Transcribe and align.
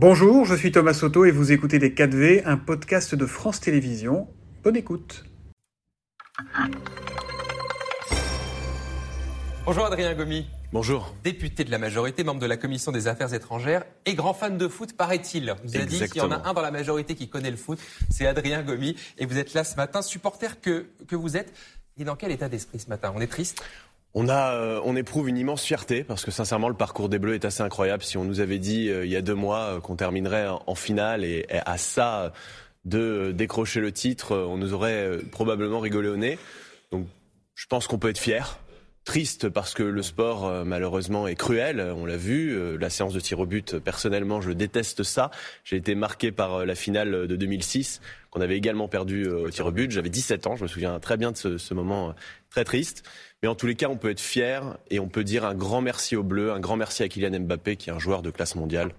Bonjour, 0.00 0.44
je 0.44 0.54
suis 0.54 0.70
Thomas 0.70 0.94
Soto 0.94 1.24
et 1.24 1.32
vous 1.32 1.50
écoutez 1.50 1.80
Les 1.80 1.90
4V, 1.90 2.42
un 2.44 2.56
podcast 2.56 3.16
de 3.16 3.26
France 3.26 3.58
Télévisions. 3.58 4.28
Bonne 4.62 4.76
écoute. 4.76 5.24
Bonjour 9.64 9.84
Adrien 9.84 10.14
Gomi. 10.14 10.46
Bonjour. 10.72 11.12
Député 11.24 11.64
de 11.64 11.72
la 11.72 11.78
majorité, 11.78 12.22
membre 12.22 12.38
de 12.38 12.46
la 12.46 12.56
commission 12.56 12.92
des 12.92 13.08
affaires 13.08 13.34
étrangères 13.34 13.82
et 14.06 14.14
grand 14.14 14.34
fan 14.34 14.56
de 14.56 14.68
foot, 14.68 14.96
paraît-il. 14.96 15.52
Vous 15.64 15.74
avez 15.74 15.86
dit 15.86 15.98
qu'il 15.98 16.18
y 16.18 16.20
en 16.20 16.30
a 16.30 16.48
un 16.48 16.54
dans 16.54 16.62
la 16.62 16.70
majorité 16.70 17.16
qui 17.16 17.28
connaît 17.28 17.50
le 17.50 17.56
foot, 17.56 17.80
c'est 18.08 18.28
Adrien 18.28 18.62
Gomi. 18.62 18.94
Et 19.18 19.26
vous 19.26 19.36
êtes 19.36 19.52
là 19.52 19.64
ce 19.64 19.74
matin, 19.74 20.00
supporter 20.00 20.60
que, 20.60 20.86
que 21.08 21.16
vous 21.16 21.36
êtes. 21.36 21.52
Et 22.00 22.04
dans 22.04 22.14
quel 22.14 22.30
état 22.30 22.48
d'esprit 22.48 22.78
ce 22.78 22.88
matin? 22.88 23.12
On 23.16 23.20
est 23.20 23.26
triste? 23.26 23.64
On, 24.14 24.28
a, 24.28 24.54
euh, 24.54 24.80
on 24.84 24.96
éprouve 24.96 25.28
une 25.28 25.38
immense 25.38 25.62
fierté 25.62 26.02
parce 26.04 26.24
que 26.24 26.30
sincèrement 26.30 26.68
le 26.68 26.74
parcours 26.74 27.08
des 27.08 27.18
Bleus 27.18 27.34
est 27.34 27.44
assez 27.44 27.62
incroyable. 27.62 28.02
Si 28.02 28.16
on 28.16 28.24
nous 28.24 28.40
avait 28.40 28.58
dit 28.58 28.88
euh, 28.88 29.04
il 29.04 29.10
y 29.10 29.16
a 29.16 29.22
deux 29.22 29.34
mois 29.34 29.60
euh, 29.60 29.80
qu'on 29.80 29.96
terminerait 29.96 30.46
en, 30.48 30.74
finale 30.74 31.24
et, 31.24 31.46
à 31.50 31.78
ça 31.78 32.32
de 32.84 33.32
décrocher 33.32 33.80
le 33.80 33.92
titre, 33.92 34.36
on 34.36 34.56
nous 34.56 34.72
aurait 34.72 35.18
probablement 35.30 35.80
rigolé 35.80 36.08
au 36.08 36.16
nez. 36.16 36.38
Donc 36.90 37.06
je 37.54 37.66
pense 37.66 37.86
qu'on 37.86 37.98
peut 37.98 38.08
être 38.08 38.18
fier 38.18 38.58
triste 39.04 39.48
parce 39.48 39.74
que 39.74 39.82
le 39.82 40.02
sport 40.02 40.46
euh, 40.46 40.64
malheureusement 40.64 41.26
est 41.26 41.34
cruel, 41.34 41.80
on 41.96 42.06
l'a 42.06 42.16
vu. 42.16 42.50
Euh, 42.50 42.76
la 42.78 42.90
séance 42.90 43.14
de 43.14 43.20
tir 43.20 43.40
au 43.40 43.46
but, 43.46 43.78
personnellement, 43.78 44.40
je 44.40 44.52
déteste 44.52 45.02
ça. 45.02 45.30
J'ai 45.64 45.76
été 45.76 45.94
marqué 45.94 46.32
par 46.32 46.56
euh, 46.56 46.64
la 46.64 46.74
finale 46.74 47.26
de 47.26 47.36
2006 47.36 48.00
qu'on 48.30 48.42
avait 48.42 48.56
également 48.56 48.88
perdu 48.88 49.26
au 49.26 49.48
tir 49.48 49.64
au 49.66 49.72
but. 49.72 49.90
J'avais 49.90 50.10
17 50.10 50.46
ans, 50.46 50.56
je 50.56 50.62
me 50.62 50.68
souviens 50.68 51.00
très 51.00 51.16
bien 51.16 51.32
de 51.32 51.36
ce, 51.36 51.74
moment 51.74 52.14
très 52.50 52.64
triste. 52.64 53.02
Mais 53.42 53.48
en 53.48 53.54
tous 53.54 53.66
les 53.66 53.74
cas, 53.74 53.88
on 53.88 53.96
peut 53.96 54.10
être 54.10 54.20
fier 54.20 54.76
et 54.90 55.00
on 55.00 55.08
peut 55.08 55.24
dire 55.24 55.46
un 55.46 55.54
grand 55.54 55.80
merci 55.80 56.14
aux 56.14 56.22
Bleus, 56.22 56.52
un 56.52 56.60
grand 56.60 56.76
merci 56.76 57.02
à 57.02 57.08
Kylian 57.08 57.40
Mbappé 57.40 57.76
qui 57.76 57.88
est 57.88 57.92
un 57.92 57.98
joueur 57.98 58.20
de 58.20 58.30
classe 58.30 58.54
mondiale 58.54 58.92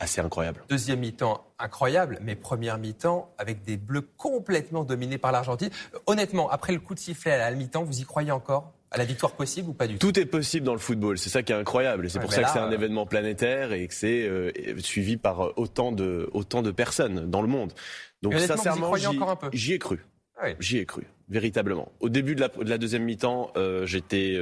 assez 0.00 0.20
incroyable. 0.20 0.62
Deuxième 0.68 1.00
mi-temps 1.00 1.46
incroyable, 1.58 2.18
mais 2.22 2.36
première 2.36 2.78
mi-temps 2.78 3.32
avec 3.38 3.62
des 3.62 3.76
Bleus 3.76 4.06
complètement 4.16 4.84
dominés 4.84 5.18
par 5.18 5.32
l'Argentine. 5.32 5.70
Honnêtement, 6.06 6.50
après 6.50 6.72
le 6.72 6.80
coup 6.80 6.94
de 6.94 7.00
sifflet 7.00 7.32
à 7.32 7.38
la 7.38 7.50
mi-temps, 7.52 7.84
vous 7.84 8.00
y 8.00 8.04
croyez 8.04 8.30
encore? 8.30 8.72
À 8.94 8.98
la 8.98 9.04
victoire 9.04 9.32
possible 9.32 9.70
ou 9.70 9.72
pas 9.74 9.86
du 9.86 9.98
tout? 9.98 10.12
Tout 10.12 10.20
est 10.20 10.26
possible 10.26 10.64
dans 10.64 10.72
le 10.72 10.78
football, 10.78 11.18
c'est 11.18 11.28
ça 11.28 11.42
qui 11.42 11.52
est 11.52 11.56
incroyable. 11.56 12.08
C'est 12.08 12.20
pour 12.20 12.32
ça 12.32 12.44
que 12.44 12.50
c'est 12.50 12.60
un 12.60 12.70
euh, 12.70 12.74
événement 12.74 13.06
planétaire 13.06 13.72
et 13.72 13.88
que 13.88 13.94
c'est 13.94 14.22
euh, 14.26 14.52
suivi 14.78 15.16
par 15.16 15.58
autant 15.58 15.92
de, 15.92 16.30
autant 16.32 16.62
de 16.62 16.70
personnes 16.70 17.28
dans 17.28 17.42
le 17.42 17.48
monde. 17.48 17.72
Donc 18.22 18.38
sincèrement, 18.38 18.94
j'y 19.52 19.72
ai 19.72 19.78
cru. 19.78 20.04
Ah 20.36 20.48
j'y 20.58 20.78
ai 20.78 20.86
cru, 20.86 21.04
véritablement. 21.28 21.92
Au 22.00 22.08
début 22.08 22.34
de 22.34 22.40
la, 22.40 22.48
de 22.48 22.68
la 22.68 22.78
deuxième 22.78 23.04
mi-temps, 23.04 23.52
euh, 23.56 23.84
j'étais 23.86 24.38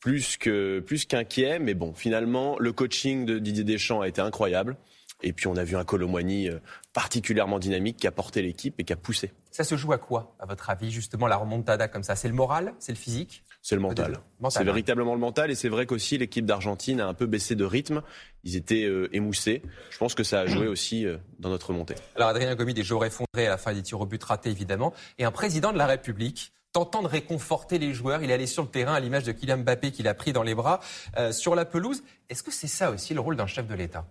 plus 0.00 0.36
que 0.36 0.80
plus 0.80 1.04
qu'inquiet, 1.04 1.58
mais 1.58 1.74
bon, 1.74 1.92
finalement, 1.92 2.56
le 2.58 2.72
coaching 2.72 3.24
de 3.24 3.38
Didier 3.38 3.64
Deschamps 3.64 4.00
a 4.00 4.08
été 4.08 4.20
incroyable. 4.20 4.76
Et 5.22 5.32
puis 5.32 5.46
on 5.46 5.56
a 5.56 5.64
vu 5.64 5.76
un 5.76 5.84
Colomboigny 5.84 6.50
particulièrement 6.92 7.58
dynamique 7.58 7.96
qui 7.96 8.06
a 8.06 8.12
porté 8.12 8.42
l'équipe 8.42 8.74
et 8.78 8.84
qui 8.84 8.92
a 8.92 8.96
poussé. 8.96 9.32
Ça 9.50 9.64
se 9.64 9.76
joue 9.76 9.92
à 9.92 9.98
quoi, 9.98 10.34
à 10.38 10.46
votre 10.46 10.70
avis, 10.70 10.90
justement, 10.90 11.26
la 11.26 11.36
remontada 11.36 11.86
comme 11.86 12.02
ça? 12.02 12.16
C'est 12.16 12.28
le 12.28 12.34
moral 12.34 12.74
C'est 12.78 12.92
le 12.92 12.98
physique? 12.98 13.44
C'est 13.60 13.76
le 13.76 13.80
mental. 13.80 14.18
C'est 14.50 14.64
véritablement 14.64 15.14
le 15.14 15.20
mental 15.20 15.50
et 15.50 15.54
c'est 15.54 15.68
vrai 15.68 15.86
qu'aussi 15.86 16.18
l'équipe 16.18 16.44
d'Argentine 16.44 17.00
a 17.00 17.06
un 17.06 17.14
peu 17.14 17.26
baissé 17.26 17.54
de 17.54 17.64
rythme. 17.64 18.02
Ils 18.42 18.56
étaient 18.56 18.84
euh, 18.84 19.08
émoussés. 19.14 19.62
Je 19.90 19.98
pense 19.98 20.16
que 20.16 20.24
ça 20.24 20.40
a 20.40 20.46
joué 20.46 20.66
aussi 20.66 21.06
euh, 21.06 21.18
dans 21.38 21.48
notre 21.48 21.72
montée. 21.72 21.94
Alors 22.16 22.28
Adrien 22.28 22.52
Gomi, 22.56 22.74
des 22.74 22.82
joueurs 22.82 23.04
effondrés 23.04 23.46
à 23.46 23.50
la 23.50 23.58
fin 23.58 23.72
des 23.72 23.82
tirs 23.82 24.00
au 24.00 24.06
but 24.06 24.22
ratés 24.22 24.50
évidemment, 24.50 24.92
et 25.18 25.24
un 25.24 25.30
président 25.30 25.72
de 25.72 25.78
la 25.78 25.86
République 25.86 26.52
tentant 26.72 27.02
de 27.02 27.06
réconforter 27.06 27.78
les 27.78 27.94
joueurs. 27.94 28.22
Il 28.22 28.30
est 28.30 28.34
allé 28.34 28.46
sur 28.46 28.62
le 28.62 28.68
terrain 28.68 28.94
à 28.94 29.00
l'image 29.00 29.24
de 29.24 29.32
Kylian 29.32 29.58
Mbappé 29.58 29.92
qu'il 29.92 30.08
a 30.08 30.14
pris 30.14 30.32
dans 30.32 30.42
les 30.42 30.54
bras 30.54 30.80
euh, 31.18 31.30
sur 31.30 31.54
la 31.54 31.64
pelouse. 31.64 32.02
Est-ce 32.30 32.42
que 32.42 32.50
c'est 32.50 32.66
ça 32.66 32.90
aussi 32.90 33.14
le 33.14 33.20
rôle 33.20 33.36
d'un 33.36 33.46
chef 33.46 33.68
de 33.68 33.74
l'État? 33.74 34.06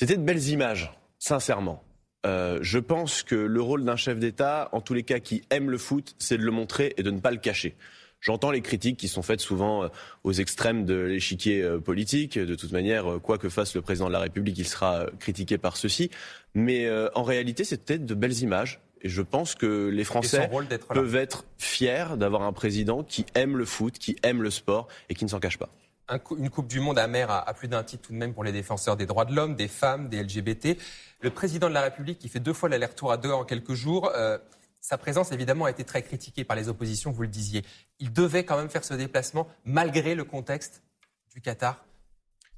C'était 0.00 0.16
de 0.16 0.22
belles 0.22 0.48
images, 0.48 0.90
sincèrement. 1.18 1.84
je 2.24 2.78
pense 2.78 3.22
que 3.22 3.34
le 3.34 3.60
rôle 3.60 3.84
d'un 3.84 3.96
chef 3.96 4.18
d'État, 4.18 4.70
en 4.72 4.80
tous 4.80 4.94
les 4.94 5.02
cas 5.02 5.18
qui 5.18 5.42
aime 5.50 5.68
le 5.68 5.76
foot, 5.76 6.14
c'est 6.18 6.38
de 6.38 6.42
le 6.42 6.50
montrer 6.50 6.94
et 6.96 7.02
de 7.02 7.10
ne 7.10 7.20
pas 7.20 7.30
le 7.30 7.36
cacher. 7.36 7.76
J'entends 8.22 8.50
les 8.50 8.62
critiques 8.62 8.96
qui 8.96 9.08
sont 9.08 9.20
faites 9.20 9.42
souvent 9.42 9.84
euh, 9.84 9.88
aux 10.24 10.32
extrêmes 10.32 10.86
de 10.86 10.94
l'échiquier 10.94 11.60
euh, 11.60 11.80
politique. 11.80 12.38
De 12.38 12.54
toute 12.54 12.72
manière, 12.72 13.12
euh, 13.12 13.18
quoi 13.18 13.36
que 13.36 13.50
fasse 13.50 13.74
le 13.74 13.82
président 13.82 14.08
de 14.08 14.14
la 14.14 14.20
République, 14.20 14.56
il 14.56 14.66
sera 14.66 15.04
critiqué 15.18 15.58
par 15.58 15.76
ceci. 15.76 16.10
Mais 16.54 16.90
en 17.14 17.22
réalité, 17.22 17.64
peut-être 17.64 18.06
de 18.06 18.14
belles 18.14 18.38
images. 18.40 18.80
Et 19.02 19.10
je 19.10 19.20
pense 19.20 19.54
que 19.54 19.88
les 19.88 20.04
Français 20.04 20.50
peuvent 20.88 21.16
être 21.16 21.44
fiers 21.58 22.16
d'avoir 22.16 22.40
un 22.40 22.54
président 22.54 23.02
qui 23.02 23.26
aime 23.34 23.58
le 23.58 23.66
foot, 23.66 23.98
qui 23.98 24.16
aime 24.22 24.40
le 24.40 24.50
sport 24.50 24.88
et 25.10 25.14
qui 25.14 25.26
ne 25.26 25.28
s'en 25.28 25.40
cache 25.40 25.58
pas. 25.58 25.68
Une 26.38 26.50
Coupe 26.50 26.66
du 26.66 26.80
Monde 26.80 26.98
amère 26.98 27.30
à, 27.30 27.52
plus 27.54 27.68
d'un 27.68 27.82
titre 27.82 28.08
tout 28.08 28.12
de 28.12 28.18
même 28.18 28.34
pour 28.34 28.44
les 28.44 28.52
défenseurs 28.52 28.96
des 28.96 29.06
droits 29.06 29.24
de 29.24 29.34
l'homme, 29.34 29.54
des 29.54 29.68
femmes, 29.68 30.08
des 30.08 30.22
LGBT. 30.22 30.76
Le 31.20 31.30
président 31.30 31.68
de 31.68 31.74
la 31.74 31.82
République 31.82 32.18
qui 32.18 32.28
fait 32.28 32.40
deux 32.40 32.52
fois 32.52 32.68
l'aller-retour 32.68 33.12
à 33.12 33.16
deux 33.16 33.30
en 33.30 33.44
quelques 33.44 33.74
jours. 33.74 34.10
Sa 34.80 34.96
présence, 34.96 35.30
évidemment, 35.32 35.66
a 35.66 35.70
été 35.70 35.84
très 35.84 36.02
critiquée 36.02 36.44
par 36.44 36.56
les 36.56 36.68
oppositions, 36.68 37.10
vous 37.10 37.22
le 37.22 37.28
disiez. 37.28 37.62
Il 37.98 38.12
devait 38.12 38.44
quand 38.44 38.56
même 38.56 38.70
faire 38.70 38.84
ce 38.84 38.94
déplacement 38.94 39.46
malgré 39.64 40.14
le 40.14 40.24
contexte 40.24 40.82
du 41.34 41.40
Qatar 41.40 41.84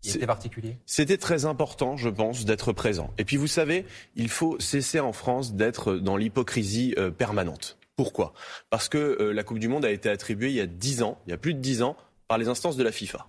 qui 0.01 0.11
était 0.11 0.27
particulier 0.27 0.79
C'était 0.85 1.17
très 1.17 1.45
important, 1.45 1.97
je 1.97 2.09
pense, 2.09 2.45
d'être 2.45 2.73
présent. 2.73 3.13
Et 3.19 3.25
puis, 3.25 3.37
vous 3.37 3.47
savez, 3.47 3.87
il 4.17 4.29
faut 4.29 4.59
cesser 4.59 4.99
en 4.99 5.13
France 5.13 5.55
d'être 5.55 5.95
dans 5.95 6.17
l'hypocrisie 6.17 6.95
euh, 6.99 7.11
permanente. 7.11 7.79
Pourquoi? 7.95 8.33
Parce 8.71 8.89
que 8.89 8.99
euh, 8.99 9.33
la 9.33 9.45
Coupe 9.45 9.61
du 9.61 9.69
Monde 9.69 9.85
a 9.85 9.91
été 9.91 10.09
attribuée 10.09 10.49
il 10.49 10.57
y 10.57 10.61
a 10.61 10.67
dix 10.67 11.03
ans, 11.03 11.19
il 11.27 11.31
y 11.31 11.33
a 11.33 11.39
plus 11.39 11.55
de 11.55 11.61
dix 11.61 11.83
ans, 11.83 11.97
par 12.27 12.39
les 12.39 12.49
instances 12.49 12.77
de 12.77 12.83
la 12.83 12.91
FIFA. 12.91 13.29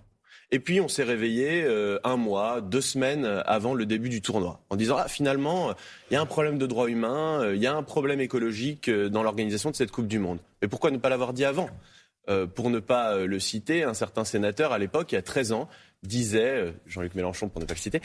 Et 0.54 0.60
puis 0.60 0.80
on 0.80 0.86
s'est 0.86 1.02
réveillé 1.02 1.64
euh, 1.64 1.98
un 2.04 2.16
mois, 2.16 2.60
deux 2.60 2.80
semaines 2.80 3.24
avant 3.44 3.74
le 3.74 3.86
début 3.86 4.08
du 4.08 4.22
tournoi, 4.22 4.60
en 4.70 4.76
disant 4.76 4.94
ah, 5.00 5.08
finalement 5.08 5.74
il 6.08 6.14
y 6.14 6.16
a 6.16 6.20
un 6.20 6.26
problème 6.26 6.58
de 6.58 6.66
droits 6.66 6.88
humains, 6.88 7.42
euh, 7.42 7.56
il 7.56 7.60
y 7.60 7.66
a 7.66 7.74
un 7.74 7.82
problème 7.82 8.20
écologique 8.20 8.88
euh, 8.88 9.08
dans 9.08 9.24
l'organisation 9.24 9.72
de 9.72 9.74
cette 9.74 9.90
Coupe 9.90 10.06
du 10.06 10.20
Monde. 10.20 10.38
Mais 10.62 10.68
pourquoi 10.68 10.92
ne 10.92 10.98
pas 10.98 11.08
l'avoir 11.08 11.32
dit 11.32 11.44
avant? 11.44 11.68
Pour 12.54 12.70
ne 12.70 12.78
pas 12.78 13.18
le 13.18 13.38
citer, 13.38 13.84
un 13.84 13.92
certain 13.92 14.24
sénateur 14.24 14.72
à 14.72 14.78
l'époque, 14.78 15.12
il 15.12 15.16
y 15.16 15.18
a 15.18 15.22
13 15.22 15.52
ans, 15.52 15.68
disait, 16.06 16.74
Jean-Luc 16.86 17.14
Mélenchon 17.14 17.48
pour 17.48 17.60
ne 17.60 17.66
pas 17.66 17.74
le 17.74 17.78
citer, 17.78 18.00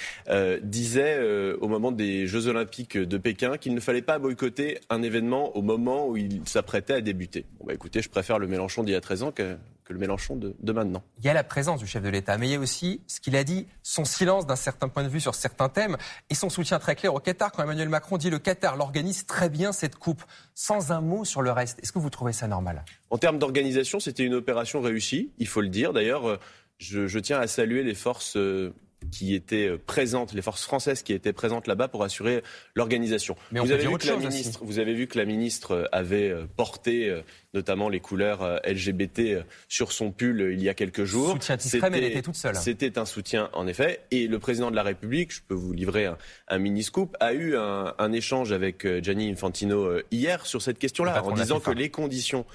disait 0.62 1.20
au 1.60 1.68
moment 1.68 1.92
des 1.92 2.28
Jeux 2.28 2.48
Olympiques 2.48 2.98
de 2.98 3.18
Pékin 3.18 3.58
qu'il 3.58 3.74
ne 3.74 3.80
fallait 3.80 4.02
pas 4.02 4.20
boycotter 4.20 4.80
un 4.90 5.02
événement 5.02 5.56
au 5.56 5.62
moment 5.62 6.08
où 6.08 6.18
il 6.18 6.42
s'apprêtait 6.46 6.94
à 6.94 7.02
débuter. 7.02 7.46
Bon 7.60 7.66
bah 7.66 7.74
écoutez, 7.74 8.02
je 8.02 8.10
préfère 8.10 8.40
le 8.40 8.48
Mélenchon 8.48 8.84
d'il 8.84 8.94
y 8.94 8.96
a 8.96 9.02
13 9.02 9.24
ans 9.24 9.32
que, 9.32 9.58
que 9.86 9.94
le 9.94 10.00
Mélenchon 10.00 10.36
de, 10.36 10.56
de, 10.60 10.72
maintenant. 10.72 11.04
Il 11.20 11.26
y 11.26 11.30
a 11.30 11.34
la 11.34 11.44
présence 11.44 11.80
du 11.80 11.88
chef 11.88 12.04
de 12.04 12.10
l'État, 12.10 12.38
mais 12.38 12.48
il 12.48 12.52
y 12.52 12.56
a 12.56 12.60
aussi 12.60 13.02
ce 13.08 13.20
qu'il 13.20 13.36
a 13.36 13.44
dit, 13.44 13.68
son 13.84 14.06
silence 14.06 14.46
d'un 14.46 14.56
certain 14.56 14.88
point 14.88 15.04
de 15.04 15.10
vue 15.10 15.20
sur 15.20 15.36
certains 15.36 15.70
thèmes 15.70 15.98
et 16.30 16.36
son 16.36 16.50
soutien 16.50 16.80
très 16.80 16.96
clair 16.96 17.14
au 17.14 17.20
Qatar. 17.20 17.52
Quand 17.52 17.64
Emmanuel 17.64 17.90
Macron 17.90 18.18
dit 18.18 18.30
le 18.30 18.40
Qatar 18.40 18.78
l'organise 18.78 19.26
très 19.26 19.50
bien 19.50 19.72
cette 19.72 19.96
coupe, 19.96 20.24
sans 20.54 20.92
un 20.92 21.02
mot 21.02 21.26
sur 21.26 21.42
le 21.42 21.52
reste. 21.52 21.80
Est-ce 21.82 21.92
que 21.92 22.00
vous 22.00 22.10
trouvez 22.10 22.34
ça 22.34 22.48
normal? 22.48 22.84
En 23.10 23.18
termes 23.18 23.40
d'organisation, 23.40 24.00
c'était 24.00 24.24
une 24.24 24.36
opération 24.36 24.82
réussie, 24.82 25.32
il 25.38 25.48
faut 25.48 25.62
le 25.62 25.70
dire. 25.70 25.94
D'ailleurs, 25.94 26.30
euh, 26.30 26.38
je, 26.80 27.08
je 27.08 27.20
tiens 27.20 27.40
à 27.40 27.48
saluer 27.48 27.84
les 27.84 27.94
forces 27.94 28.38
euh, 28.38 28.74
qui 29.12 29.36
étaient 29.36 29.68
euh, 29.68 29.78
présentes, 29.78 30.34
les 30.34 30.42
forces 30.42 30.64
françaises 30.64 31.04
qui 31.04 31.14
étaient 31.14 31.34
présentes 31.34 31.68
là-bas 31.68 31.90
pour 31.90 32.04
assurer 32.04 32.42
l'organisation. 32.74 33.36
Vous, 33.52 33.72
avez 33.72 33.86
vu 33.86 33.98
que 33.98 34.08
la 34.08 34.16
ministre, 34.16 34.62
vous 34.64 34.80
avez 34.80 34.94
vu 34.94 35.08
que 35.08 35.18
la 35.18 35.26
ministre 35.26 35.90
avait 35.92 36.30
euh, 36.30 36.46
porté 36.56 37.14
notamment 37.54 37.90
les 37.90 38.00
couleurs 38.00 38.62
LGBT 38.66 39.44
sur 39.68 39.92
son 39.92 40.12
pull 40.12 40.54
il 40.54 40.62
y 40.62 40.70
a 40.70 40.74
quelques 40.74 41.04
jours. 41.04 41.32
Soutien 41.32 41.58
discret, 41.58 41.90
mais 41.90 41.98
elle 41.98 42.06
était 42.06 42.22
toute 42.22 42.36
seule. 42.36 42.56
C'était 42.56 42.98
un 42.98 43.06
soutien, 43.06 43.50
en 43.54 43.68
effet. 43.68 44.02
Et 44.12 44.28
le 44.28 44.40
président 44.40 44.72
de 44.72 44.76
la 44.76 44.84
République, 44.84 45.34
je 45.34 45.42
peux 45.48 45.56
vous 45.56 45.74
livrer 45.74 46.08
un, 46.48 46.58
mini-scoop, 46.60 47.18
a 47.20 47.34
eu 47.34 47.58
un, 47.58 47.94
un, 47.98 48.12
échange 48.12 48.52
avec 48.52 48.88
Gianni 49.02 49.32
Infantino 49.32 50.00
hier 50.12 50.46
sur 50.46 50.62
cette 50.62 50.80
question-là, 50.80 51.24
en 51.24 51.32
disant 51.32 51.60
que 51.60 51.72
les 51.72 51.90
conditions 51.90 52.46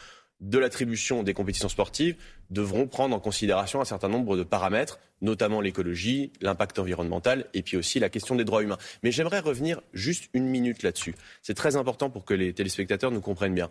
de 0.41 0.59
l'attribution 0.59 1.22
des 1.22 1.34
compétitions 1.34 1.69
sportives 1.69 2.17
devront 2.50 2.87
prendre 2.87 3.15
en 3.15 3.21
considération 3.21 3.81
un 3.81 3.84
certain 3.84 4.09
nombre 4.09 4.37
de 4.37 4.43
paramètres, 4.43 4.99
notamment 5.21 5.61
l'écologie, 5.61 6.33
l'impact 6.41 6.78
environnemental 6.78 7.47
et 7.55 7.62
puis 7.62 7.77
aussi 7.77 7.98
la 7.98 8.09
question 8.09 8.34
des 8.34 8.45
droits 8.45 8.63
humains. 8.63 8.78
Mais 9.03 9.13
j'aimerais 9.13 9.41
revenir 9.41 9.81
juste 9.92 10.28
une 10.34 10.47
minute 10.47 10.83
là-dessus. 10.83 11.15
C'est 11.42 11.54
très 11.54 11.77
important 11.77 12.10
pour 12.10 12.25
que 12.25 12.34
les 12.34 12.53
téléspectateurs 12.53 13.10
nous 13.10 13.21
comprennent 13.21 13.54
bien. 13.54 13.71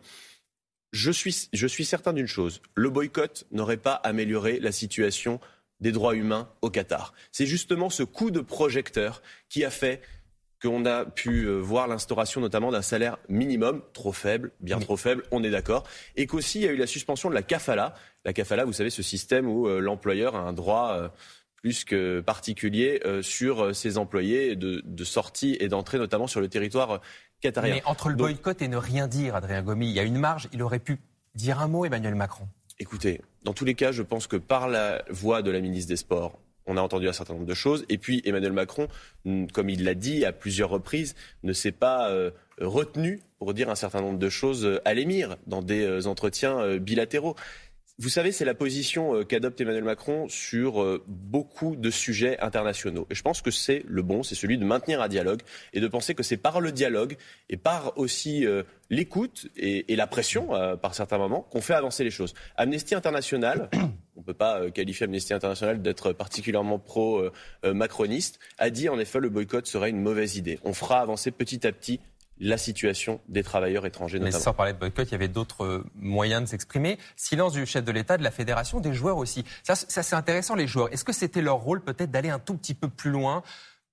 Je 0.92 1.12
suis, 1.12 1.50
je 1.54 1.68
suis 1.68 1.86
certain 1.86 2.13
d'une 2.13 2.27
chose, 2.27 2.62
le 2.75 2.89
boycott 2.89 3.45
n'aurait 3.51 3.77
pas 3.77 3.94
amélioré 3.94 4.60
la 4.60 4.71
situation 4.71 5.39
des 5.80 5.92
droits 5.92 6.15
humains 6.15 6.50
au 6.62 6.69
Qatar. 6.69 7.13
C'est 7.31 7.48
justement 7.48 7.89
ce 7.89 8.04
coup 8.04 8.31
de 8.31 8.42
projecteur 8.42 9.21
qui 9.50 9.65
a 9.65 9.69
fait 9.69 10.01
qu'on 10.63 10.86
a 10.86 11.06
pu 11.06 11.44
euh, 11.44 11.57
voir 11.57 11.88
l'instauration 11.88 12.39
notamment 12.39 12.71
d'un 12.71 12.81
salaire 12.81 13.18
minimum, 13.27 13.81
trop 13.92 14.13
faible, 14.13 14.51
bien 14.62 14.80
trop 14.80 14.95
faible, 14.98 15.24
on 15.31 15.44
est 15.44 15.50
d'accord, 15.50 15.83
et 16.15 16.25
qu'aussi 16.25 16.60
il 16.60 16.65
y 16.65 16.68
a 16.68 16.71
eu 16.71 16.77
la 16.77 16.88
suspension 16.88 17.30
de 17.30 17.36
la 17.36 17.44
kafala. 17.44 17.94
La 18.24 18.31
kafala, 18.31 18.63
vous 18.63 18.74
savez, 18.74 18.89
ce 18.89 19.04
système 19.04 19.48
où 19.48 19.68
euh, 19.68 19.80
l'employeur 19.80 20.36
a 20.36 20.39
un 20.39 20.54
droit 20.54 20.94
euh, 20.94 21.10
plus 21.57 21.83
que 21.83 22.19
particulier 22.19 23.01
sur 23.21 23.74
ses 23.74 23.98
employés 23.98 24.57
de, 24.57 24.81
de 24.83 25.04
sortie 25.06 25.56
et 25.62 25.69
d'entrée, 25.69 25.98
notamment 25.98 26.27
sur 26.27 26.42
le 26.42 26.50
territoire 26.50 27.00
qatarien. 27.39 27.75
Mais 27.75 27.83
entre 27.86 28.10
le 28.10 28.15
boycott 28.15 28.62
et 28.62 28.68
ne 28.68 28.75
rien 28.75 29.07
dire, 29.07 29.33
Adrien 29.36 29.62
Gomi, 29.62 29.88
il 29.88 29.94
y 29.94 30.00
a 30.00 30.04
une 30.04 30.18
marge, 30.18 30.50
il 30.51 30.62
aurait 30.62 30.80
pu 30.80 31.00
dire 31.36 31.62
un 31.62 31.69
mot, 31.69 31.86
Emmanuel 31.86 32.15
Macron. 32.15 32.50
Écoutez, 32.80 33.21
dans 33.44 33.54
tous 33.54 33.63
les 33.63 33.75
cas, 33.75 33.94
je 33.94 34.01
pense 34.01 34.27
que 34.27 34.36
par 34.36 34.68
la 34.68 35.06
voix 35.10 35.42
de 35.42 35.51
la 35.51 35.62
ministre 35.62 35.88
des 35.88 35.95
Sports, 35.95 36.38
on 36.65 36.77
a 36.77 36.81
entendu 36.81 37.07
un 37.07 37.13
certain 37.13 37.33
nombre 37.33 37.45
de 37.45 37.54
choses. 37.54 37.86
Et 37.89 37.98
puis 37.98 38.21
Emmanuel 38.25 38.54
Macron, 38.54 38.88
comme 39.54 39.69
il 39.69 39.83
l'a 39.83 39.95
dit 39.95 40.25
à 40.25 40.31
plusieurs 40.31 40.69
reprises, 40.69 41.15
ne 41.44 41.54
s'est 41.54 41.71
pas 41.71 42.10
euh, 42.10 42.31
retenu 42.60 43.21
pour 43.39 43.54
dire 43.54 43.69
un 43.69 43.75
certain 43.75 44.01
nombre 44.01 44.19
de 44.19 44.30
choses 44.30 44.65
euh, 44.65 44.81
à 44.86 44.94
l'émir 44.94 45.38
dans 45.48 45.62
des 45.62 45.83
euh, 45.83 46.07
entretiens 46.07 46.77
bilatéraux. 46.77 47.36
Vous 48.00 48.10
savez, 48.10 48.31
c'est 48.31 48.44
la 48.44 48.56
position 48.56 49.24
qu'adopte 49.24 49.62
Emmanuel 49.62 49.83
Macron 49.83 50.27
sur 50.27 51.00
beaucoup 51.06 51.75
de 51.75 51.92
sujets 51.92 52.39
internationaux. 52.39 53.06
Et 53.12 53.15
je 53.15 53.21
pense 53.21 53.44
que 53.44 53.51
c'est 53.51 53.83
le 53.88 54.01
bon, 54.01 54.24
c'est 54.24 54.33
celui 54.33 54.57
de 54.57 54.65
maintenir 54.65 55.00
un 55.00 55.07
dialogue 55.07 55.42
et 55.74 55.80
de 55.80 55.88
penser 55.88 56.15
que 56.15 56.24
c'est 56.24 56.38
par 56.38 56.60
le 56.60 56.71
dialogue 56.71 57.18
et 57.50 57.56
par 57.56 57.95
aussi 58.00 58.48
l'écoute 58.89 59.45
et, 59.56 59.95
la 59.95 60.07
pression, 60.07 60.50
par 60.81 60.95
certains 60.95 61.19
moments, 61.19 61.42
qu'on 61.42 61.62
fait 61.62 61.75
avancer 61.75 62.04
les 62.04 62.10
choses. 62.10 62.33
Amnesty 62.57 62.95
International, 62.95 63.69
on 63.74 63.92
ne 64.24 64.28
peut 64.28 64.34
pas 64.34 64.60
euh, 64.60 64.72
qualifier 64.72 65.06
Amnesty 65.06 65.34
International 65.34 65.81
d'être 65.81 66.14
particulièrement 66.14 66.80
pro-macroniste, 66.80 68.40
a 68.58 68.70
dit 68.70 68.90
en 68.90 69.00
effet 69.00 69.20
le 69.20 69.30
boycott 69.30 69.68
serait 69.68 69.90
une 69.90 70.02
mauvaise 70.02 70.38
idée. 70.38 70.60
On 70.64 70.74
fera 70.74 71.00
avancer 71.00 71.31
petit 71.31 71.66
à 71.68 71.72
petit 71.72 72.00
la 72.40 72.58
situation 72.58 73.22
des 73.30 73.44
travailleurs 73.44 73.86
étrangers. 73.86 74.20
Mais 74.20 74.31
sans 74.31 74.54
parler 74.54 74.74
de 74.74 74.80
boycott, 74.80 75.08
il 75.10 75.12
y 75.12 75.16
avait 75.16 75.28
d'autres 75.28 75.64
euh, 75.64 75.86
moyens 75.96 76.44
de 76.44 76.48
s'exprimer. 76.48 76.98
Silence 77.16 77.54
du 77.54 77.66
chef 77.66 77.84
de 77.84 77.92
l'État, 77.92 78.18
de 78.18 78.24
la 78.24 78.31
fédération, 78.31 78.80
des 78.80 78.94
joueurs 78.94 79.18
aussi. 79.18 79.46
Ça, 79.64 79.75
ça 79.75 80.04
c'est 80.04 80.16
intéressant, 80.16 80.56
les 80.56 80.68
joueurs. 80.68 80.92
Est-ce 80.92 81.04
que 81.06 81.14
c'était 81.14 81.42
leur 81.42 81.58
rôle 81.58 81.81
peut-être 81.81 82.12
d'aller 82.12 82.30
un 82.30 82.40
tout 82.40 82.56
petit 82.56 82.74
peu 82.74 82.90
plus 82.90 83.12
loin 83.12 83.44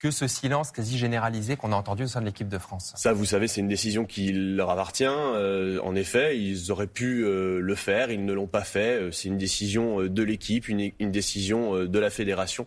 que 0.01 0.11
ce 0.11 0.27
silence 0.27 0.73
quasi 0.73 0.99
généralisé 0.99 1.57
qu'on 1.57 1.73
a 1.73 1.77
entendu 1.77 2.05
au 2.05 2.07
sein 2.07 2.21
de 2.21 2.27
l'équipe 2.27 2.49
de 2.49 2.59
France 2.59 2.95
Ça, 2.97 3.13
vous 3.13 3.27
savez, 3.27 3.47
c'est 3.47 3.61
une 3.61 3.69
décision 3.69 4.07
qui 4.07 4.33
leur 4.33 4.71
appartient. 4.71 5.05
Euh, 5.07 5.79
en 5.85 5.95
effet, 5.95 6.41
ils 6.41 6.73
auraient 6.73 6.87
pu 6.87 7.25
euh, 7.25 7.61
le 7.61 7.75
faire, 7.75 8.11
ils 8.11 8.25
ne 8.25 8.33
l'ont 8.33 8.47
pas 8.47 8.65
fait. 8.65 8.99
Euh, 8.99 9.13
c'est 9.13 9.29
une 9.29 9.37
décision 9.37 10.07
de 10.07 10.23
l'équipe, 10.23 10.69
une, 10.69 10.91
une, 10.99 11.11
décision 11.13 11.85
de 11.85 11.99
la 11.99 12.09
fédération. 12.09 12.67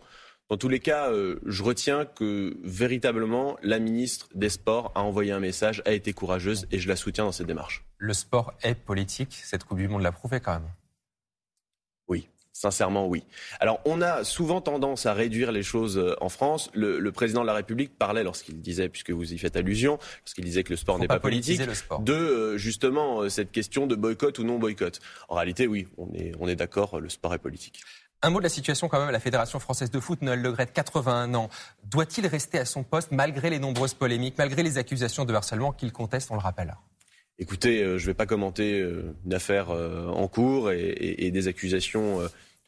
Dans 0.50 0.58
tous 0.58 0.70
les 0.70 0.80
cas, 0.80 1.10
je 1.46 1.64
retiens 1.64 2.06
que 2.06 2.58
véritablement, 2.64 3.58
la 3.64 3.80
ministre 3.80 4.30
des 4.36 4.50
Sports 4.50 4.92
a 4.94 5.02
envoyé 5.02 5.32
un 5.32 5.40
message, 5.40 5.82
a 5.86 5.94
été 5.94 6.14
courageuse 6.14 6.68
et 6.70 6.78
je 6.78 6.88
la 6.88 6.96
soutiens 6.96 7.24
dans 7.24 7.32
cette 7.32 7.48
démarche. 7.48 7.84
Le 7.98 8.14
sport 8.14 8.54
est 8.62 8.76
politique, 8.76 9.40
cette 9.44 9.64
Coupe 9.64 9.80
du 9.80 9.88
Monde 9.88 10.04
l'a 10.04 10.12
prouvé 10.12 10.42
quand 10.42 10.54
même. 10.54 10.70
Oui. 12.08 12.28
Sincèrement, 12.54 13.08
oui. 13.08 13.24
Alors, 13.60 13.82
on 13.84 14.00
a 14.04 14.24
souvent 14.24 14.62
tendance 14.62 15.08
à 15.08 15.14
réduire 15.14 15.52
les 15.52 15.64
choses 15.64 15.98
euh, 15.98 16.16
en 16.22 16.30
France. 16.30 16.70
Le, 16.76 17.12
président 17.12 17.42
de 17.42 17.48
la 17.48 17.54
République 17.54 17.98
parlait, 17.98 18.24
lorsqu'il 18.24 18.62
disait, 18.62 18.90
puisque 18.90 19.10
vous 19.10 19.34
y 19.34 19.40
faites 19.40 19.56
allusion, 19.56 19.98
lorsqu'il 20.22 20.46
disait 20.46 20.64
que 20.64 20.70
le 20.70 20.76
sport 20.76 21.00
n'est 21.00 21.08
pas, 21.08 21.20
politique, 21.20 21.62
de 22.00 22.14
euh, 22.14 22.58
justement 22.58 23.22
euh, 23.22 23.30
cette 23.30 23.52
question 23.52 23.88
de 23.88 23.96
boycott 23.96 24.38
ou 24.38 24.44
non 24.44 24.60
boycott. 24.60 25.00
En 25.30 25.36
réalité, 25.36 25.66
oui, 25.66 25.88
on 25.98 26.14
est, 26.14 26.34
on 26.40 26.48
est 26.48 26.56
d'accord, 26.56 27.00
le 27.00 27.10
sport 27.10 27.34
est 27.34 27.40
politique. 27.40 27.82
Un 28.22 28.30
mot 28.30 28.38
de 28.38 28.44
la 28.44 28.50
situation 28.50 28.88
quand 28.88 29.00
même 29.00 29.10
à 29.10 29.12
la 29.12 29.20
Fédération 29.20 29.60
française 29.60 29.90
de 29.90 30.00
foot. 30.00 30.22
Noël 30.22 30.42
Legrette, 30.42 30.74
81 30.74 31.34
ans. 31.34 31.50
Doit-il 31.86 32.28
rester 32.28 32.60
à 32.60 32.66
son 32.66 32.84
poste 32.84 33.12
malgré 33.12 33.50
les 33.50 33.60
nombreuses 33.60 33.96
polémiques, 33.96 34.38
malgré 34.38 34.62
les 34.62 34.78
accusations 34.78 35.26
de 35.26 35.34
harcèlement 35.34 35.74
qu'il 35.74 35.92
conteste, 35.92 36.30
on 36.30 36.36
le 36.36 36.40
rappelle? 36.40 36.76
Écoutez, 37.40 37.84
je 37.84 37.92
ne 37.94 37.98
vais 37.98 38.14
pas 38.14 38.26
commenter 38.26 38.80
une 39.26 39.34
affaire 39.34 39.70
en 39.72 40.28
cours 40.28 40.72
et 40.72 41.32
des 41.32 41.48
accusations 41.48 42.20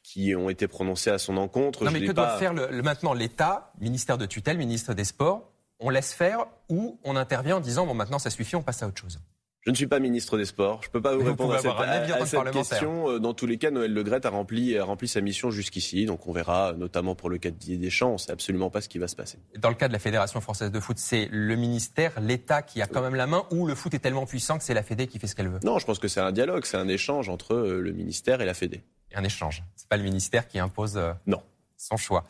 qui 0.05 0.35
ont 0.35 0.49
été 0.49 0.67
prononcées 0.67 1.09
à 1.09 1.17
son 1.17 1.35
encontre. 1.37 1.83
Non, 1.83 1.91
mais 1.91 2.05
que 2.05 2.11
doit 2.11 2.37
faire 2.37 2.53
le, 2.53 2.81
maintenant 2.81 3.13
l'État, 3.13 3.71
ministère 3.79 4.17
de 4.17 4.25
tutelle, 4.25 4.57
ministre 4.57 4.93
des 4.93 5.03
Sports? 5.03 5.51
On 5.79 5.89
laisse 5.89 6.13
faire 6.13 6.45
ou 6.69 6.99
on 7.03 7.15
intervient 7.15 7.57
en 7.57 7.59
disant 7.59 7.85
bon 7.85 7.95
maintenant 7.95 8.19
ça 8.19 8.29
suffit, 8.29 8.55
on 8.55 8.63
passe 8.63 8.81
à 8.81 8.87
autre 8.87 9.01
chose 9.01 9.19
je 9.65 9.71
ne 9.71 9.75
suis 9.75 9.87
pas 9.87 9.99
ministre 9.99 10.37
des 10.37 10.45
Sports. 10.45 10.81
Je 10.83 10.87
ne 10.89 10.91
peux 10.91 11.01
pas 11.01 11.15
vous 11.15 11.25
répondre 11.25 11.53
à 11.53 11.59
cette, 11.59 12.51
question. 12.51 13.09
Euh, 13.09 13.19
dans 13.19 13.33
tous 13.33 13.47
les 13.47 13.57
cas, 13.57 13.71
Noël 13.71 13.93
Le 13.93 14.25
a 14.25 14.29
rempli, 14.29 14.77
a 14.77 14.83
rempli 14.83 15.07
sa 15.07 15.21
mission 15.21 15.51
jusqu'ici. 15.51 16.05
Donc 16.05 16.27
on 16.27 16.31
verra, 16.31 16.73
notamment 16.77 17.15
pour 17.15 17.29
le 17.29 17.37
cas 17.37 17.51
de 17.51 17.55
Didier 17.55 17.77
Deschamps, 17.77 18.09
on 18.09 18.13
ne 18.13 18.17
sait 18.17 18.31
absolument 18.31 18.69
pas 18.69 18.81
ce 18.81 18.89
qui 18.89 18.99
va 18.99 19.07
se 19.07 19.15
passer. 19.15 19.39
Dans 19.57 19.69
le 19.69 19.75
cas 19.75 19.87
de 19.87 19.93
la 19.93 19.99
Fédération 19.99 20.39
française 20.41 20.71
de 20.71 20.79
foot, 20.79 20.97
c'est 20.97 21.27
le 21.31 21.55
ministère, 21.55 22.13
l'État 22.21 22.61
qui 22.61 22.81
a 22.81 22.87
quand 22.87 23.01
même 23.01 23.15
la 23.15 23.27
main 23.27 23.45
ou 23.51 23.67
le 23.67 23.75
foot 23.75 23.93
est 23.93 23.99
tellement 23.99 24.25
puissant 24.25 24.57
que 24.57 24.63
c'est 24.63 24.73
la 24.73 24.83
Fédé 24.83 25.07
qui 25.07 25.19
fait 25.19 25.27
ce 25.27 25.35
qu'elle 25.35 25.49
veut? 25.49 25.59
Non, 25.63 25.79
je 25.79 25.85
pense 25.85 25.99
que 25.99 26.07
c'est 26.07 26.21
un 26.21 26.31
dialogue, 26.31 26.65
c'est 26.65 26.77
un 26.77 26.87
échange 26.87 27.29
entre 27.29 27.55
euh, 27.55 27.81
le 27.81 27.91
ministère 27.91 28.41
et 28.41 28.45
la 28.45 28.53
Fédé 28.53 28.83
un 29.15 29.23
échange. 29.23 29.63
C'est 29.75 29.87
pas 29.87 29.97
le 29.97 30.03
ministère 30.03 30.47
qui 30.47 30.59
impose. 30.59 30.97
Euh, 30.97 31.13
non 31.25 31.41
son 31.85 31.97
choix. 31.97 32.23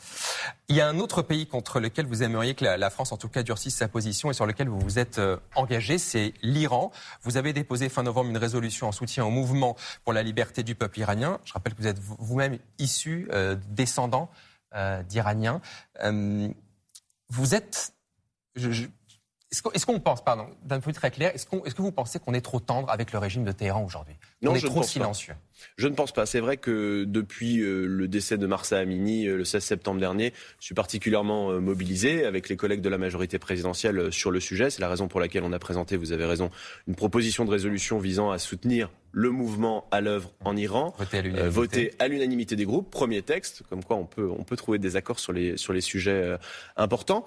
Il 0.68 0.76
y 0.76 0.82
a 0.82 0.88
un 0.88 1.00
autre 1.00 1.22
pays 1.22 1.48
contre 1.48 1.80
lequel 1.80 2.06
vous 2.06 2.24
aimeriez 2.24 2.56
que 2.56 2.66
la, 2.66 2.90
France, 2.90 3.14
en 3.14 3.18
tout 3.18 3.30
cas, 3.30 3.42
durcisse 3.42 3.76
sa 3.76 3.88
position 3.88 4.30
et 4.30 4.34
sur 4.34 4.46
lequel 4.46 4.68
vous 4.68 4.80
vous 4.80 5.00
êtes 5.00 5.18
euh, 5.18 5.38
engagé, 5.56 5.98
c'est 5.98 6.34
l'Iran. 6.42 6.92
Vous 7.24 7.38
avez 7.38 7.54
déposé 7.54 7.88
fin 7.88 8.04
novembre 8.04 8.30
une 8.30 8.38
résolution 8.38 8.88
en 8.88 8.92
soutien 8.92 9.24
au 9.24 9.30
mouvement 9.30 9.78
pour 10.04 10.12
la 10.12 10.24
liberté 10.24 10.64
du 10.64 10.76
peuple 10.76 11.00
iranien. 11.00 11.40
Je 11.46 11.54
rappelle 11.54 11.74
que 11.74 11.82
vous 11.82 11.88
êtes 11.88 12.00
vous-même 12.00 12.58
issu, 12.80 13.28
euh, 13.32 13.56
descendant 13.70 14.30
d'Iraniens. 15.08 15.62
vous 17.30 17.56
êtes... 17.56 17.94
Est-ce 18.58 19.86
qu'on 19.86 20.00
pense, 20.02 20.22
pardon, 20.22 20.50
d'un 20.64 20.82
point 20.82 20.92
de 20.92 20.96
vue 20.96 21.00
très 21.00 21.12
clair, 21.12 21.32
est-ce 21.34 21.46
que 21.46 21.82
vous 21.82 21.94
pensez 21.94 22.20
qu'on 22.20 22.34
est 22.34 22.42
trop 22.42 22.60
tendre 22.60 22.90
avec 22.90 23.14
le 23.14 23.20
régime 23.20 23.46
de 23.46 23.54
Téhéran 23.54 23.86
aujourd'hui? 23.86 24.18
Non, 24.46 24.52
On 24.52 24.56
est 24.56 24.62
trop 24.62 24.84
silencieux 24.84 25.34
Je 25.78 25.88
ne 25.88 25.96
pense 25.96 26.12
pas. 26.12 26.26
C'est 26.26 26.40
vrai 26.40 26.58
que 26.58 27.04
depuis 27.04 27.62
euh, 27.62 27.86
le 27.88 28.08
décès 28.08 28.38
de 28.38 28.46
Marsa 28.46 28.78
Amini 28.78 29.28
euh, 29.28 29.38
le 29.38 29.44
16 29.44 29.64
septembre 29.64 30.00
dernier, 30.00 30.34
je 30.60 30.66
suis 30.66 30.76
particulièrement 30.76 31.52
euh, 31.52 31.60
mobilisé 31.60 32.26
avec 32.26 32.48
les 32.48 32.56
collègues 32.56 32.82
de 32.82 32.90
la 32.90 33.00
majorité 33.00 33.40
présidentielle 33.40 34.12
sur 34.14 34.30
le 34.30 34.40
sujet. 34.40 34.70
C'est 34.70 34.82
la 34.82 34.90
raison 34.90 35.08
pour 35.08 35.20
laquelle 35.20 35.44
on 35.44 35.52
a 35.52 35.60
présenté, 35.60 35.98
vous 35.98 36.12
avez 36.12 36.26
raison, 36.26 36.52
une 36.88 36.96
proposition 36.96 37.44
de 37.44 37.52
résolution 37.52 37.98
visant 37.98 38.30
à 38.30 38.38
soutenir 38.38 38.92
le 39.12 39.32
mouvement 39.32 39.88
à 39.92 40.00
l'œuvre 40.00 40.32
en 40.42 40.56
Iran. 40.56 40.94
Voter 41.48 41.92
à 42.00 42.08
l'unanimité 42.08 42.56
des 42.56 42.66
groupes. 42.66 42.92
Premier 42.92 43.24
texte, 43.24 43.64
comme 43.70 43.84
quoi 43.84 43.96
on 43.96 44.06
peut, 44.06 44.30
on 44.30 44.44
peut 44.44 44.58
trouver 44.58 44.78
des 44.78 44.96
accords 44.96 45.20
sur 45.20 45.34
les, 45.34 45.58
sur 45.58 45.74
les 45.74 45.82
sujets 45.82 46.38
importants. 46.76 47.26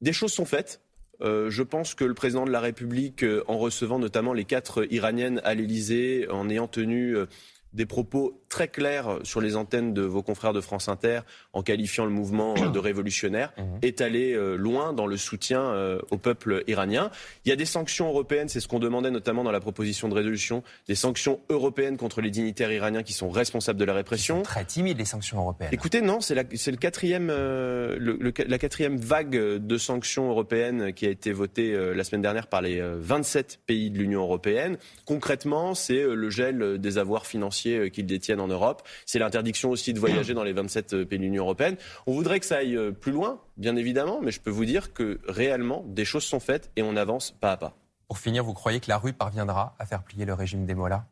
Des 0.00 0.12
choses 0.12 0.32
sont 0.32 0.46
faites. 0.46 0.80
Euh, 1.20 1.50
je 1.50 1.62
pense 1.62 1.94
que 1.94 2.04
le 2.04 2.14
président 2.14 2.44
de 2.44 2.50
la 2.50 2.60
République, 2.60 3.24
euh, 3.24 3.42
en 3.48 3.58
recevant 3.58 3.98
notamment 3.98 4.32
les 4.32 4.44
quatre 4.44 4.86
Iraniennes 4.92 5.40
à 5.44 5.54
l'Élysée, 5.54 6.28
en 6.30 6.48
ayant 6.48 6.68
tenu 6.68 7.16
euh, 7.16 7.26
des 7.72 7.86
propos 7.86 8.40
très 8.48 8.68
clairs 8.68 9.18
sur 9.22 9.40
les 9.40 9.56
antennes 9.56 9.94
de 9.94 10.02
vos 10.02 10.22
confrères 10.22 10.52
de 10.52 10.60
France 10.60 10.88
Inter 10.88 11.20
en 11.52 11.62
qualifiant 11.62 12.04
le 12.04 12.10
mouvement 12.10 12.54
de 12.72 12.78
révolutionnaire, 12.78 13.52
mhm. 13.56 13.78
est 13.82 14.00
allé 14.00 14.32
euh, 14.32 14.56
loin 14.56 14.92
dans 14.92 15.06
le 15.06 15.16
soutien 15.16 15.60
euh, 15.60 16.00
au 16.10 16.16
peuple 16.16 16.64
iranien. 16.66 17.10
Il 17.44 17.48
y 17.48 17.52
a 17.52 17.56
des 17.56 17.64
sanctions 17.64 18.08
européennes, 18.08 18.48
c'est 18.48 18.60
ce 18.60 18.68
qu'on 18.68 18.78
demandait 18.78 19.10
notamment 19.10 19.44
dans 19.44 19.52
la 19.52 19.60
proposition 19.60 20.08
de 20.08 20.14
résolution, 20.14 20.62
des 20.86 20.94
sanctions 20.94 21.40
européennes 21.48 21.96
contre 21.96 22.20
les 22.20 22.30
dignitaires 22.30 22.72
iraniens 22.72 23.02
qui 23.02 23.12
sont 23.12 23.30
responsables 23.30 23.78
de 23.78 23.84
la 23.84 23.94
répression. 23.94 24.42
très 24.42 24.64
timides 24.64 24.98
les 24.98 25.04
sanctions 25.04 25.38
européennes. 25.38 25.70
Écoutez, 25.72 26.00
non, 26.00 26.20
c'est 26.20 26.34
la, 26.34 26.42
le 26.42 26.76
quatrième, 26.76 27.28
euh, 27.30 28.32
la 28.46 28.58
quatrième 28.58 28.96
vague 28.96 29.30
de 29.30 29.78
sanctions 29.78 30.30
européennes 30.30 30.92
qui 30.92 31.06
a 31.06 31.10
été 31.10 31.32
votée 31.32 31.76
la 31.94 32.04
semaine 32.04 32.22
dernière 32.22 32.46
par 32.46 32.62
les 32.62 32.80
27 32.80 33.60
pays 33.66 33.90
de 33.90 33.98
l'Union 33.98 34.22
européenne. 34.22 34.78
Concrètement, 35.04 35.74
c'est 35.74 36.02
le 36.02 36.30
gel 36.30 36.78
des 36.78 36.98
avoirs 36.98 37.26
financiers 37.26 37.90
qu'ils 37.90 38.06
détiennent 38.06 38.37
en 38.40 38.48
Europe. 38.48 38.82
C'est 39.06 39.18
l'interdiction 39.18 39.70
aussi 39.70 39.92
de 39.92 40.00
voyager 40.00 40.34
dans 40.34 40.44
les 40.44 40.52
27 40.52 40.92
euh, 40.92 41.04
pays 41.04 41.18
de 41.18 41.24
l'Union 41.24 41.44
européenne. 41.44 41.76
On 42.06 42.12
voudrait 42.12 42.40
que 42.40 42.46
ça 42.46 42.58
aille 42.58 42.76
euh, 42.76 42.92
plus 42.92 43.12
loin, 43.12 43.40
bien 43.56 43.76
évidemment, 43.76 44.20
mais 44.22 44.30
je 44.30 44.40
peux 44.40 44.50
vous 44.50 44.64
dire 44.64 44.92
que 44.92 45.20
réellement, 45.26 45.84
des 45.86 46.04
choses 46.04 46.24
sont 46.24 46.40
faites 46.40 46.70
et 46.76 46.82
on 46.82 46.96
avance 46.96 47.30
pas 47.30 47.52
à 47.52 47.56
pas. 47.56 47.76
Pour 48.06 48.18
finir, 48.18 48.44
vous 48.44 48.54
croyez 48.54 48.80
que 48.80 48.88
la 48.88 48.98
rue 48.98 49.12
parviendra 49.12 49.76
à 49.78 49.86
faire 49.86 50.02
plier 50.02 50.24
le 50.24 50.34
régime 50.34 50.64
des 50.64 50.74
Mollahs? 50.74 51.06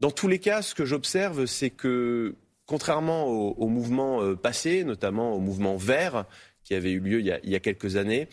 Dans 0.00 0.10
tous 0.10 0.28
les 0.28 0.38
cas, 0.38 0.60
ce 0.60 0.74
que 0.74 0.84
j'observe, 0.84 1.46
c'est 1.46 1.70
que 1.70 2.36
contrairement 2.66 3.26
au, 3.26 3.68
mouvement 3.68 4.34
passé, 4.34 4.84
notamment 4.84 5.32
au 5.32 5.40
mouvement 5.40 5.76
vert 5.76 6.26
qui 6.64 6.74
avait 6.74 6.90
eu 6.90 7.00
lieu 7.00 7.20
il 7.20 7.50
y 7.50 7.54
a 7.54 7.60
quelques 7.60 7.96
années, 7.96 8.28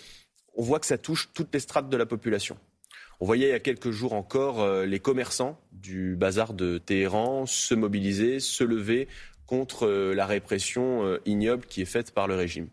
on 0.55 0.63
voit 0.63 0.79
que 0.79 0.85
ça 0.85 0.97
touche 0.97 1.29
toutes 1.33 1.53
les 1.53 1.59
strates 1.59 1.89
de 1.89 1.97
la 1.97 2.05
population. 2.05 2.57
On 3.23 3.25
voyait 3.25 3.47
il 3.47 3.51
y 3.51 3.53
a 3.53 3.59
quelques 3.61 3.91
jours 3.91 4.11
encore 4.11 4.59
euh, 4.59 4.85
les 4.85 4.99
commerçants 4.99 5.57
du 5.71 6.17
bazar 6.17 6.51
de 6.53 6.77
Téhéran 6.77 7.45
se 7.45 7.73
mobiliser, 7.73 8.41
se 8.41 8.65
lever 8.65 9.07
contre 9.45 9.87
euh, 9.87 10.13
la 10.13 10.25
répression 10.25 11.05
euh, 11.05 11.21
ignoble 11.25 11.65
qui 11.65 11.81
est 11.81 11.85
faite 11.85 12.13
par 12.13 12.27
le 12.27 12.35
régime. 12.35 12.67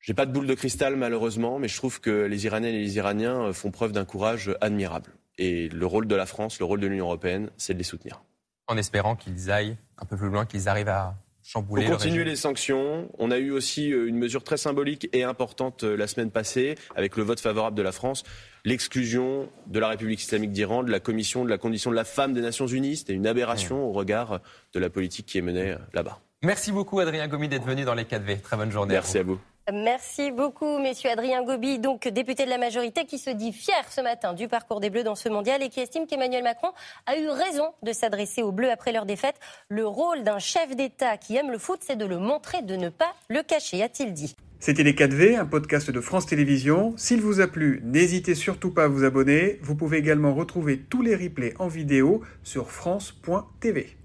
J'ai 0.00 0.12
pas 0.12 0.26
de 0.26 0.32
boule 0.32 0.46
de 0.46 0.52
cristal 0.52 0.96
malheureusement, 0.96 1.58
mais 1.58 1.66
je 1.66 1.78
trouve 1.78 1.98
que 1.98 2.26
les 2.26 2.44
Iraniennes 2.44 2.74
et 2.74 2.80
les 2.80 2.96
Iraniens 2.98 3.54
font 3.54 3.70
preuve 3.70 3.92
d'un 3.92 4.04
courage 4.04 4.54
admirable. 4.60 5.10
Et 5.38 5.70
le 5.70 5.86
rôle 5.86 6.06
de 6.06 6.14
la 6.14 6.26
France, 6.26 6.58
le 6.58 6.66
rôle 6.66 6.80
de 6.80 6.86
l'Union 6.86 7.06
européenne, 7.06 7.48
c'est 7.56 7.72
de 7.72 7.78
les 7.78 7.84
soutenir. 7.84 8.22
En 8.66 8.76
espérant 8.76 9.16
qu'ils 9.16 9.50
aillent 9.50 9.78
un 9.96 10.04
peu 10.04 10.18
plus 10.18 10.28
loin, 10.28 10.44
qu'ils 10.44 10.68
arrivent 10.68 10.90
à 10.90 11.16
chambouler. 11.42 11.84
Pour 11.86 11.96
continuer 11.96 12.24
les 12.24 12.36
sanctions, 12.36 13.10
on 13.18 13.30
a 13.30 13.38
eu 13.38 13.50
aussi 13.50 13.88
une 13.88 14.16
mesure 14.16 14.44
très 14.44 14.56
symbolique 14.56 15.08
et 15.12 15.24
importante 15.24 15.82
la 15.82 16.06
semaine 16.06 16.30
passée 16.30 16.76
avec 16.94 17.16
le 17.16 17.22
vote 17.22 17.40
favorable 17.40 17.76
de 17.76 17.82
la 17.82 17.92
France 17.92 18.24
l'exclusion 18.64 19.48
de 19.66 19.80
la 19.80 19.88
République 19.88 20.20
islamique 20.20 20.52
d'Iran 20.52 20.82
de 20.82 20.90
la 20.90 21.00
commission 21.00 21.44
de 21.44 21.50
la 21.50 21.58
condition 21.58 21.90
de 21.90 21.96
la 21.96 22.04
femme 22.04 22.32
des 22.32 22.40
Nations 22.40 22.66
Unies. 22.66 22.96
C'était 22.96 23.14
une 23.14 23.26
aberration 23.26 23.84
au 23.84 23.92
regard 23.92 24.40
de 24.72 24.80
la 24.80 24.90
politique 24.90 25.26
qui 25.26 25.38
est 25.38 25.42
menée 25.42 25.72
euh, 25.72 25.78
là-bas. 25.92 26.20
Merci 26.42 26.72
beaucoup 26.72 26.98
Adrien 27.00 27.28
Gomi 27.28 27.48
d'être 27.48 27.64
venu 27.64 27.84
dans 27.84 27.94
les 27.94 28.04
4V. 28.04 28.40
Très 28.40 28.56
bonne 28.56 28.70
journée. 28.70 28.94
Merci 28.94 29.18
à 29.18 29.22
vous. 29.22 29.38
Merci 29.70 30.32
beaucoup, 30.32 30.78
messieurs. 30.78 31.10
Adrien 31.10 31.44
Gobi, 31.44 31.78
donc 31.78 32.08
député 32.08 32.44
de 32.44 32.50
la 32.50 32.58
majorité, 32.58 33.04
qui 33.04 33.18
se 33.18 33.30
dit 33.30 33.52
fier 33.52 33.84
ce 33.90 34.00
matin 34.00 34.32
du 34.34 34.48
parcours 34.48 34.80
des 34.80 34.90
Bleus 34.90 35.04
dans 35.04 35.14
ce 35.14 35.28
mondial 35.28 35.62
et 35.62 35.68
qui 35.68 35.78
estime 35.78 36.06
qu'Emmanuel 36.06 36.42
Macron 36.42 36.70
a 37.06 37.16
eu 37.16 37.28
raison 37.28 37.72
de 37.82 37.92
s'adresser 37.92 38.42
aux 38.42 38.50
Bleus 38.50 38.70
après 38.70 38.92
leur 38.92 39.06
défaite. 39.06 39.36
Le 39.68 39.86
rôle 39.86 40.24
d'un 40.24 40.40
chef 40.40 40.74
d'État 40.74 41.16
qui 41.16 41.36
aime 41.36 41.50
le 41.50 41.58
foot, 41.58 41.78
c'est 41.82 41.96
de 41.96 42.06
le 42.06 42.18
montrer, 42.18 42.62
de 42.62 42.74
ne 42.74 42.88
pas 42.88 43.14
le 43.28 43.42
cacher, 43.42 43.82
a-t-il 43.82 44.12
dit. 44.12 44.34
C'était 44.58 44.82
Les 44.82 44.94
4V, 44.94 45.38
un 45.38 45.46
podcast 45.46 45.90
de 45.90 46.00
France 46.00 46.26
Télévisions. 46.26 46.94
S'il 46.96 47.20
vous 47.20 47.40
a 47.40 47.46
plu, 47.46 47.80
n'hésitez 47.84 48.34
surtout 48.34 48.72
pas 48.72 48.84
à 48.84 48.88
vous 48.88 49.04
abonner. 49.04 49.58
Vous 49.62 49.76
pouvez 49.76 49.98
également 49.98 50.34
retrouver 50.34 50.78
tous 50.78 51.02
les 51.02 51.14
replays 51.14 51.54
en 51.58 51.68
vidéo 51.68 52.22
sur 52.42 52.70
France.tv. 52.70 53.96